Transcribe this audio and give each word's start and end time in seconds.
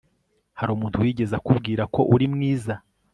Hari 0.59 0.71
umuntu 0.73 1.01
wigeze 1.03 1.33
akubwira 1.39 1.83
ko 1.93 2.01
uri 2.13 2.25
mwiza 2.33 2.73